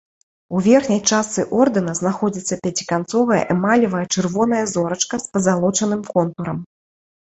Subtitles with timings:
[0.59, 6.57] У верхняй частцы ордэна знаходзіцца пяціканцовая эмалевая чырвоная зорачка з пазалочаным контурам.